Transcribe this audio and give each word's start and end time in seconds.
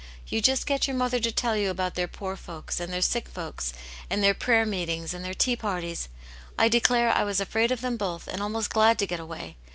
You 0.25 0.41
just 0.41 0.65
get 0.65 0.87
your 0.87 0.97
mother 0.97 1.19
to 1.19 1.31
tell 1.31 1.55
you 1.55 1.69
about 1.69 1.93
their 1.93 2.07
poor 2.07 2.35
folks, 2.35 2.79
and 2.79 2.91
their 2.91 3.03
sick 3.03 3.27
folks, 3.29 3.71
and 4.09 4.23
their 4.23 4.33
prayer 4.33 4.65
meetings 4.65 5.13
and 5.13 5.23
their 5.23 5.35
tea 5.35 5.55
parties; 5.55 6.09
I 6.57 6.69
declare 6.69 7.11
I 7.13 7.23
was 7.23 7.39
afraid 7.39 7.71
of 7.71 7.81
them 7.81 7.97
both, 7.97 8.27
and 8.27 8.41
almost 8.41 8.71
glad 8.73 8.97
to 8.97 9.05
get 9.05 9.19
away. 9.19 9.57